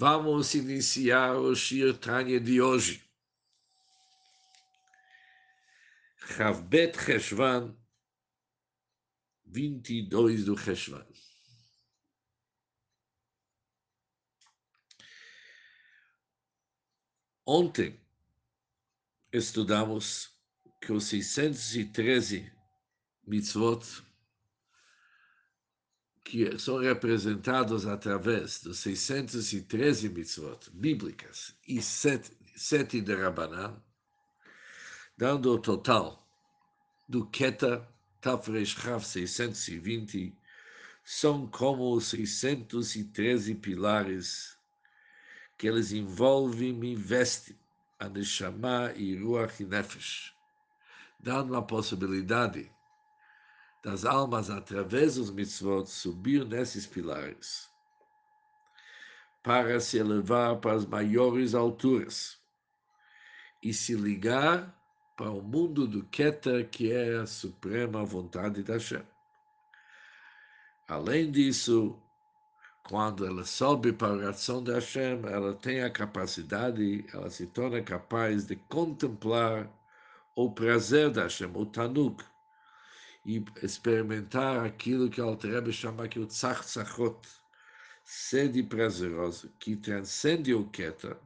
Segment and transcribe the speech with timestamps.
[0.00, 1.92] Vamos iniciar o Shir
[2.38, 3.02] de hoje.
[6.36, 7.76] Chavbet Cheshvan,
[9.44, 11.04] 22 do Cheshvan.
[17.44, 18.00] Ontem
[19.32, 20.30] estudamos
[20.80, 22.52] que os 613
[23.26, 24.07] mitzvot
[26.28, 33.82] que são representados através dos 613 mitzvot bíblicas e sete, sete de Rabanan,
[35.16, 36.28] dando o total
[37.08, 37.82] do Keter
[38.20, 40.36] Tafresh Chav 620,
[41.02, 44.58] são como os 613 pilares
[45.56, 47.58] que eles envolvem e investem
[47.98, 50.34] a Neshama e Ruach e Nefesh,
[51.18, 52.70] dando a possibilidade
[53.82, 57.68] das almas através dos mitzvot subir nesses pilares
[59.42, 62.38] para se elevar para as maiores alturas
[63.62, 64.76] e se ligar
[65.16, 69.02] para o mundo do Keter, que é a suprema vontade da Hashem.
[70.86, 72.00] Além disso,
[72.88, 77.82] quando ela sobe para a oração da Hashem, ela tem a capacidade, ela se torna
[77.82, 79.68] capaz de contemplar
[80.36, 82.24] o prazer da Hashem, o Tanuk,
[83.26, 86.62] e experimentar aquilo que Alter chama aqui o tzach
[88.04, 91.16] sede prazerosa, que transcende o Keter,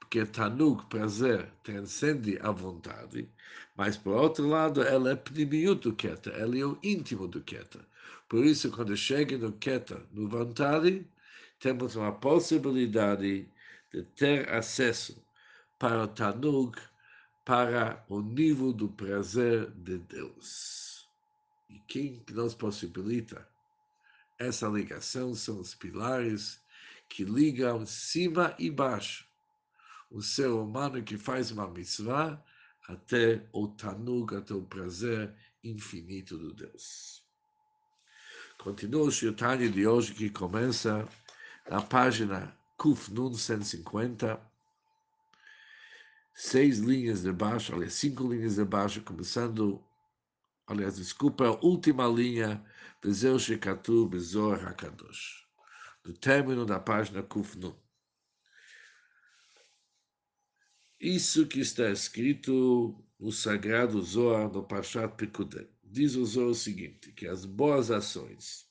[0.00, 3.28] porque Tanuk, prazer, transcende a vontade,
[3.76, 7.82] mas, por outro lado, ela é pnimiut do Keter, ela é o íntimo do Keter.
[8.28, 11.06] Por isso, quando chega no Keter, no vontade,
[11.60, 13.46] temos uma possibilidade
[13.92, 15.24] de ter acesso
[15.78, 16.76] para o Tanuk,
[17.44, 20.99] para o nível do prazer de Deus.
[21.70, 23.48] E quem nos possibilita
[24.38, 26.60] essa ligação são os pilares
[27.08, 29.26] que ligam cima e baixo.
[30.10, 32.42] O ser humano que faz uma mitzvah
[32.88, 37.22] até o tanug, até o prazer infinito do Deus.
[38.58, 41.08] Continua o Shirtani de hoje que começa
[41.70, 44.40] na página Kuf Nun 150,
[46.34, 49.82] seis linhas de baixo, aliás, cinco linhas de baixo, começando
[50.70, 52.64] aliás, desculpa, a última linha,
[53.02, 55.44] Bezeu Shekatu Bezor Hakadosh,
[56.04, 57.76] do término da página Kufnu.
[61.00, 65.68] Isso que está escrito no sagrado Zohar, no Pashat Pekudem.
[65.82, 68.68] Diz o Zohar o seguinte, que as boas ações,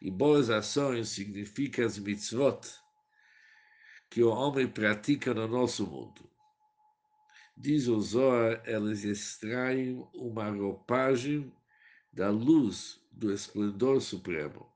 [0.00, 2.60] e boas ações significam as mitzvot,
[4.08, 6.27] que o homem pratica no nosso mundo.
[7.60, 11.52] Diz o Zohar, elas extraem uma roupagem
[12.12, 14.72] da luz do esplendor supremo.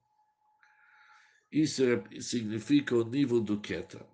[1.53, 4.05] Isso é, significa o nível do Keter.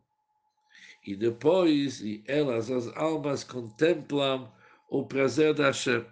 [1.07, 4.53] E depois, elas, as almas, contemplam
[4.91, 6.07] o prazer da Hashem.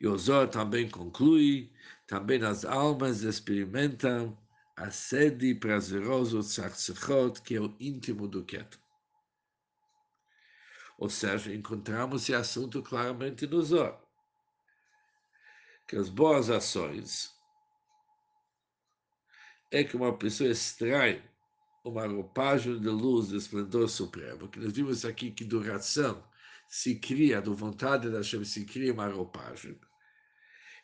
[0.00, 1.70] E o Zohar também conclui,
[2.06, 4.34] também as almas experimentam
[4.76, 8.83] a sede prazerosa tzachzechot, que é o íntimo do Keter.
[10.98, 14.00] Ou seja, encontramos esse assunto claramente no Zohar.
[15.86, 17.34] Que as boas ações
[19.70, 21.22] é que uma pessoa extrai
[21.84, 24.48] uma roupagem de luz de esplendor supremo.
[24.48, 26.24] Que nós vimos aqui que duração
[26.68, 29.78] se cria, do vontade da Hashem, se cria uma roupagem.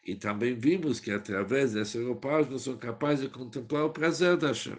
[0.05, 4.49] E também vimos que através dessa roupagem nós somos capazes de contemplar o prazer da
[4.49, 4.79] Hashem.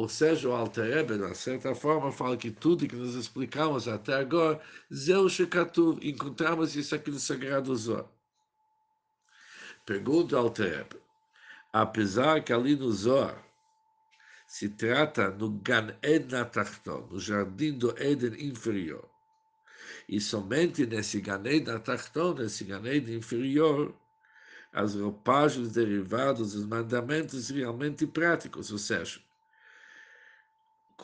[0.00, 4.14] Ou seja, o Alter Rebbe, de certa forma, fala que tudo que nós explicamos até
[4.14, 4.58] agora,
[4.90, 8.06] Zeu Shekatuv, encontramos isso aqui no Sagrado Zohar.
[9.84, 10.86] Pergunta ao Alter
[11.70, 13.44] apesar que ali no Zohar
[14.46, 19.06] se trata no Gan Eden Tachton, no Jardim do Éden inferior,
[20.08, 23.94] e somente nesse Gan Eden Tachton, nesse Gan Eden inferior,
[24.72, 29.20] as roupagens derivadas dos mandamentos realmente práticos, ou seja,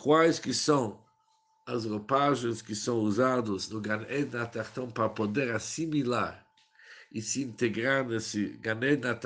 [0.02, 1.00] quais que são
[1.66, 6.46] as roupagens que são usadas no Gan Eden para poder assimilar
[7.10, 9.18] e se integrar nesse Gan Eden.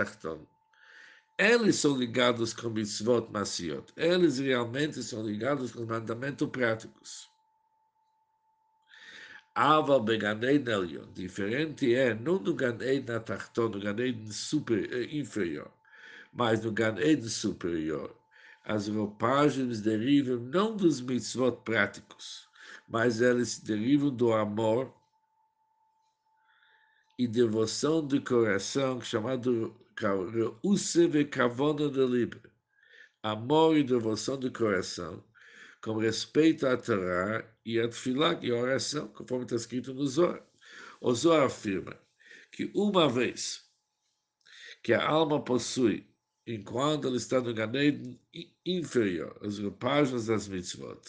[1.36, 3.92] Eles são ligados com mitzvot maciot.
[3.96, 7.28] Eles realmente são ligados com mandamentos práticos.
[9.54, 11.12] Aval began Eden.
[11.12, 13.20] Diferente é, não no Gan Eden
[13.58, 15.70] no Gan eh, inferior,
[16.32, 16.96] mas no Gan
[17.28, 18.19] superior
[18.64, 22.48] as roupagens derivam não dos mitzvot práticos,
[22.88, 24.94] mas elas derivam do amor
[27.18, 32.50] e devoção do coração, chamado Reúse ve kavona de livre,
[33.22, 35.22] amor e devoção do coração,
[35.82, 40.42] com respeito à Torá e à Tfilá, e a oração, conforme está escrito no Zohar.
[41.00, 41.98] O Zohar afirma
[42.50, 43.68] que uma vez
[44.82, 46.09] que a alma possui,
[46.46, 48.18] enquanto ela está no Ganeden
[48.64, 51.00] inferior, as roupagens das mitzvot,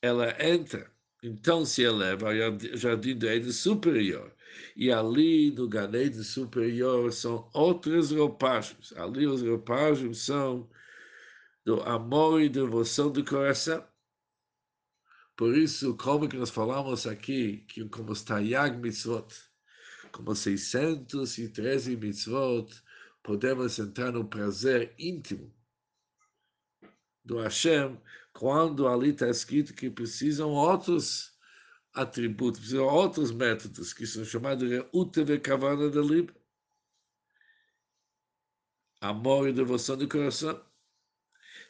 [0.00, 0.90] ela entra,
[1.22, 4.34] então se eleva ao jardim do Éden superior.
[4.76, 8.92] E ali no Ganeden superior são outras roupagens.
[8.96, 10.68] Ali as roupagens são
[11.64, 13.86] do amor e devoção do coração.
[15.36, 19.32] Por isso, como que nós falamos aqui, que como está Yag Mitzvot,
[20.12, 22.70] como 613 mitzvot,
[23.22, 25.52] podemos entrar no prazer íntimo
[27.24, 28.00] do Hashem,
[28.32, 31.32] quando ali está escrito que precisam outros
[31.94, 36.30] atributos, precisam outros métodos, que são chamados de Uteve Kavana Lib,
[39.00, 40.64] amor e devoção do coração.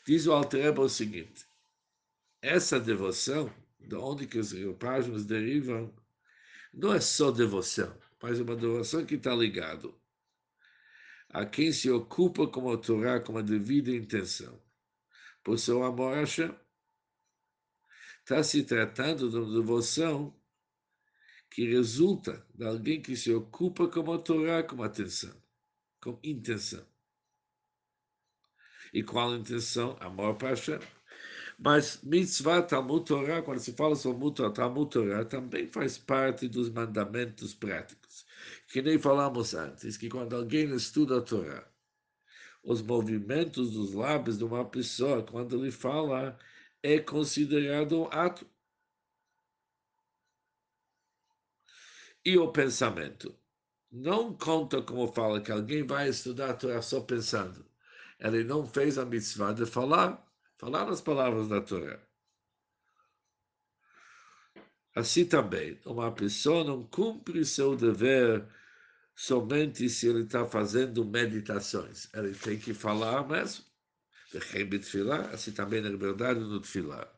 [0.06, 1.46] Diz o Alter o seguinte,
[2.40, 5.94] essa devoção, de onde que os páginas derivam,
[6.72, 10.01] não é só devoção, mas uma devoção que está ligado
[11.32, 14.60] a quem se ocupa com a Torá com a devida intenção.
[15.42, 16.54] Por seu amor a Hashem.
[18.20, 20.38] Está se tratando de uma devoção
[21.50, 25.34] que resulta de alguém que se ocupa com a Torá com atenção,
[26.00, 26.86] com intenção.
[28.92, 29.96] E qual intenção?
[30.00, 30.78] Amor para Hashem.
[31.64, 37.54] Mas mitzvah Talmud Torah, quando se fala sobre Talmud Torah, também faz parte dos mandamentos
[37.54, 38.26] práticos.
[38.66, 41.64] Que nem falamos antes, que quando alguém estuda a Torá,
[42.64, 46.36] os movimentos dos lábios de uma pessoa, quando ele fala,
[46.82, 48.44] é considerado um ato.
[52.24, 53.38] E o pensamento?
[53.88, 57.64] Não conta como fala que alguém vai estudar a Torá só pensando.
[58.18, 60.31] Ele não fez a mitzvah de falar
[60.62, 62.00] falar as palavras da Torá.
[64.94, 68.46] Assim também, uma pessoa não cumpre seu dever
[69.16, 72.08] somente se ele está fazendo meditações.
[72.14, 73.64] Ele tem que falar mesmo.
[75.32, 77.12] Assim também na verdade no tefilá.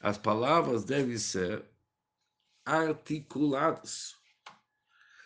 [0.00, 1.62] As palavras devem ser
[2.64, 4.16] articuladas.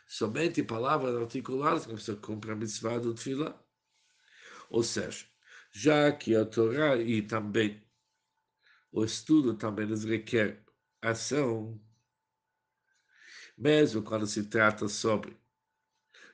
[0.09, 3.56] Somente palavras articuladas quando você cumpre a mitzvah do tefilá.
[4.69, 5.30] Ou seja,
[5.70, 7.82] já que a Torá e também
[8.93, 10.64] o estudo também nos requer
[11.00, 11.81] ação,
[13.56, 15.37] mesmo quando se trata sobre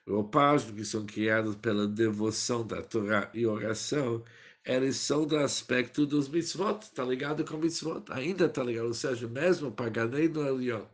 [0.07, 4.25] roupagens que são criadas pela devoção da Torá e oração,
[4.65, 9.29] eles são do aspecto dos mitzvot, está ligado com mitzvot, ainda está ligado, ou seja,
[9.29, 10.87] mesmo para Ganei no Elion,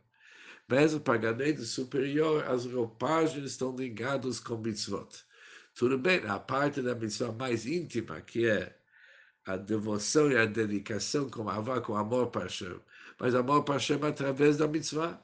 [0.69, 5.25] mesmo para Ganei superior, as roupagens estão ligadas com mitzvot.
[5.75, 8.79] Tudo bem, a parte da missão mais íntima, que é
[9.45, 12.81] a devoção e a dedicação com Avá, com amor para Hashem.
[13.19, 15.23] Mas amor para Hashem através da mitzvah.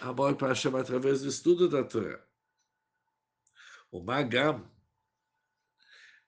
[0.00, 2.24] Amor para Hashem através do estudo da Torá.
[3.90, 4.70] O Magam,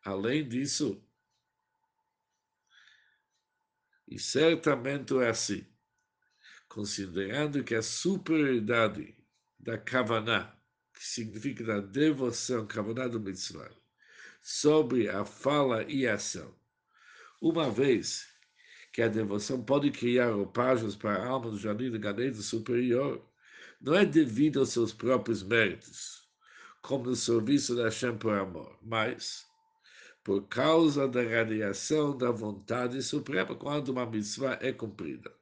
[0.02, 1.04] além disso,
[4.06, 5.66] e certamente é assim,
[6.68, 9.14] considerando que a superioridade
[9.58, 10.57] da Kavaná,
[10.98, 13.70] que significa da devoção, Kavanah do Mitzvah,
[14.42, 16.52] sobre a fala e a ação.
[17.40, 18.26] Uma vez
[18.92, 23.24] que a devoção pode criar roupagens para a alma do jardim do superior,
[23.80, 26.28] não é devido aos seus próprios méritos,
[26.82, 29.46] como no serviço da Hashem por amor, mas
[30.24, 35.32] por causa da radiação da vontade suprema quando uma mitzvah é cumprida.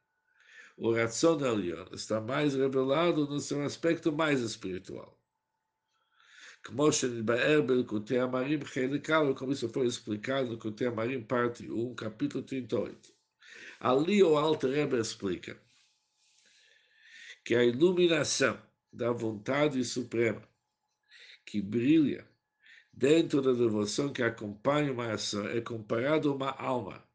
[0.77, 5.16] O Ratzon Elion está mais revelado no seu aspecto mais espiritual
[6.67, 12.43] como Shenitbaer Berkutei Amarim Helikalo, como isso foi explicado no Kutei Amarim, parte 1, capítulo
[12.43, 13.15] 38.
[13.79, 15.57] Ali o Alter Rebbe explica
[17.45, 18.61] que a iluminação
[18.93, 20.43] da vontade suprema
[21.45, 22.29] que brilha
[22.93, 27.07] dentro da devoção que acompanha uma ação é comparado a uma alma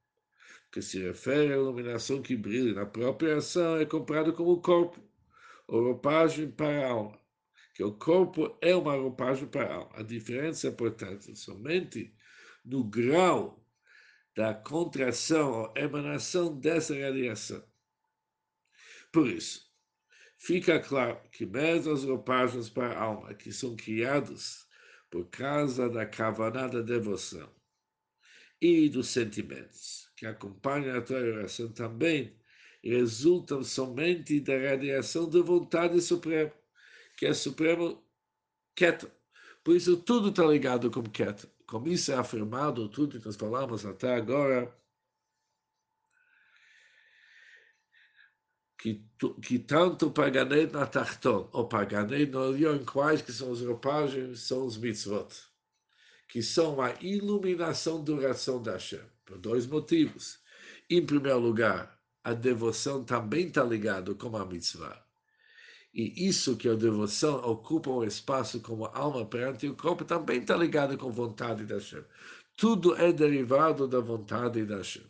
[0.72, 5.01] que se refere à iluminação que brilha na própria ação é comparado como corpo
[5.67, 7.20] ou roupagem para a alma
[7.73, 9.91] que o corpo é uma roupagem para a alma.
[9.95, 12.13] A diferença portanto, somente
[12.63, 13.65] no grau
[14.35, 17.63] da contração ou emanação dessa radiação.
[19.11, 19.69] Por isso,
[20.37, 24.67] fica claro que mesmo as roupagens para a alma que são criadas
[25.09, 27.53] por causa da cavanada devoção
[28.61, 32.39] e dos sentimentos que acompanham a tua oração também
[32.83, 36.53] resultam somente da radiação da vontade suprema
[37.17, 38.03] que é Supremo
[38.75, 39.11] quieto.
[39.63, 41.49] Por isso, tudo está ligado com Keter.
[41.67, 44.75] Como isso é afirmado, tudo que nós falamos até agora,
[48.77, 49.05] que,
[49.43, 53.61] que tanto para Ganed na Tarton ou para Ganed no Elion, quais que são as
[53.61, 55.29] roupagens, são os mitzvot,
[56.27, 60.39] que são a iluminação do oração da Hashem, por dois motivos.
[60.89, 65.05] Em primeiro lugar, a devoção também está ligada com a mitzvah.
[65.93, 70.55] E isso que a devoção ocupa um espaço como alma perante o corpo também está
[70.55, 72.03] ligado com vontade da Hashem.
[72.55, 75.05] Tudo é derivado da vontade da Hashem.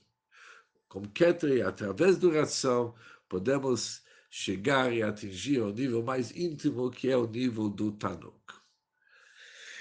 [0.87, 2.95] Como Ketri, através da oração,
[3.29, 8.35] podemos chegar e atingir o nível mais íntimo, que é o nível do Tanuk.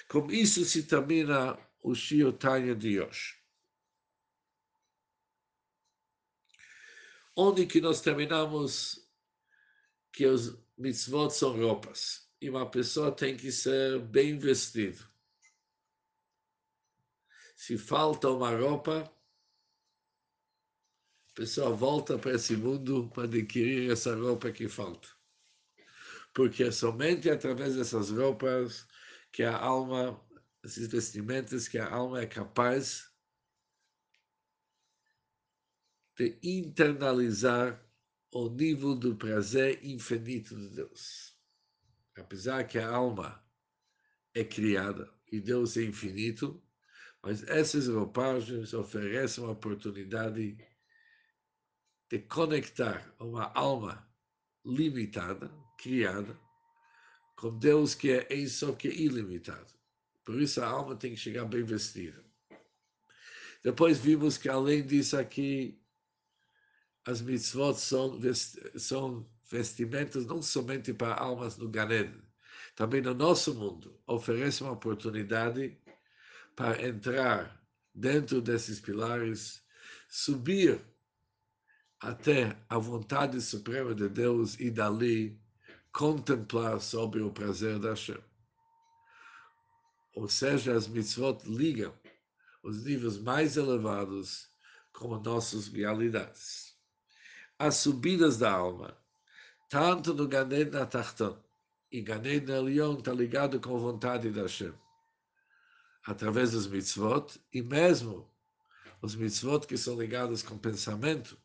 [0.09, 3.39] Com isso se termina o Shio Tanya de hoje.
[7.35, 9.09] Onde que nós terminamos
[10.13, 12.29] que os mitzvot são roupas.
[12.41, 15.07] E uma pessoa tem que ser bem vestido.
[17.55, 19.03] Se falta uma roupa,
[21.31, 25.09] a pessoa volta para esse mundo para adquirir essa roupa que falta.
[26.33, 28.89] Porque é somente através dessas roupas
[29.31, 30.19] que a alma,
[30.65, 33.11] esses vestimentos, que a alma é capaz
[36.17, 37.90] de internalizar
[38.33, 41.37] o nível do prazer infinito de Deus.
[42.17, 43.45] Apesar que a alma
[44.35, 46.63] é criada e Deus é infinito,
[47.23, 50.57] mas essas roupagens oferecem uma oportunidade
[52.09, 54.09] de conectar uma alma
[54.65, 56.39] limitada, criada,
[57.37, 59.73] com Deus que é em só que é ilimitado.
[60.25, 62.25] Por isso a alma tem que chegar bem vestida.
[63.63, 65.80] Depois vimos que além disso aqui
[67.07, 68.21] as mitzvot são,
[68.77, 72.15] são vestimentos não somente para almas no Ganed,
[72.77, 75.79] também no nosso mundo, oferece uma oportunidade
[76.55, 77.61] para entrar
[77.95, 79.63] dentro desses pilares,
[80.09, 80.81] subir
[81.99, 85.41] até a vontade suprema de Deus e dali
[85.93, 88.23] contemplar sobre o prazer da Hashem.
[90.15, 91.95] Ou seja, as mitzvot ligam
[92.63, 94.49] os níveis mais elevados
[94.93, 96.70] com nossas realidades
[97.61, 98.97] as subidas da alma,
[99.69, 101.39] tanto no Ganed na Tartan
[101.93, 104.73] e Ganed na Elion está ligado com a vontade da Hashem,
[106.07, 108.33] através dos mitzvot, e mesmo
[109.03, 111.37] os mitzvot que são ligados com pensamento,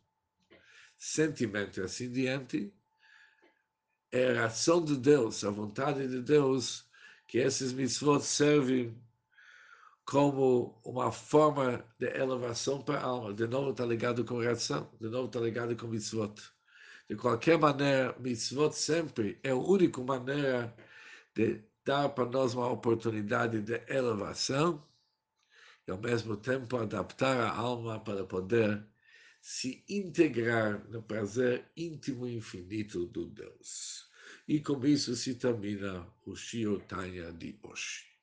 [0.98, 2.74] sentimento e assim diante,
[4.10, 6.90] é a ação de Deus, a vontade de Deus,
[7.28, 8.98] que esses mitzvot servem
[10.06, 13.34] como uma forma de elevação para a alma.
[13.34, 16.36] De novo está ligado com oração, de novo está ligado com mitzvot.
[17.10, 20.76] De qualquer maneira, mitzvot sempre é a única maneira
[21.34, 24.84] de dar para nós uma oportunidade de elevação
[25.88, 28.84] e, ao mesmo tempo, adaptar a alma para poder
[29.42, 34.10] se integrar no prazer íntimo e infinito do Deus.
[34.48, 38.15] E com isso se termina o Shio Tanya de hoje.